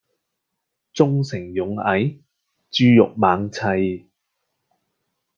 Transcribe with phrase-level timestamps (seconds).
[0.93, 2.23] 忠誠勇毅
[2.71, 4.07] 豬肉猛砌